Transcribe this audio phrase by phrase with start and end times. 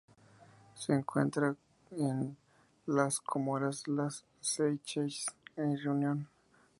[0.73, 1.55] Se encuentra
[1.91, 2.35] en
[2.87, 6.27] las Comoras las Seychelles y Reunión.